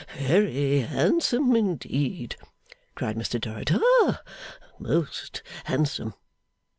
[0.17, 2.35] Very handsome, indeed!'
[2.95, 3.69] cried Mr Dorrit.
[3.69, 4.23] 'Ha.
[4.79, 6.15] Most handsome!